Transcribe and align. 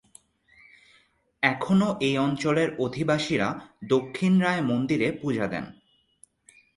এখনও 1.43 1.89
এই 1.99 2.15
অঞ্চলের 2.17 2.69
অধিবাসীরা 2.79 3.49
দক্ষিণরায় 3.83 4.61
মন্দিরে 4.61 5.07
পূজা 5.21 5.45
দেন। 5.47 5.65